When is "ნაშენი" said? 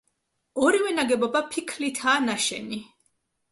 2.27-2.83